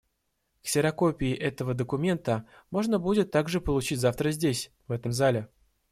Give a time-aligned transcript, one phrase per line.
[0.63, 5.47] Ксерокопии этого документа можно будет также получить завтра здесь, в этом зале.